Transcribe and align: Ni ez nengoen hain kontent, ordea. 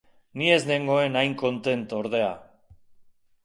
Ni 0.41 0.47
ez 0.53 0.63
nengoen 0.69 1.19
hain 1.21 1.37
kontent, 1.43 1.85
ordea. 2.01 2.33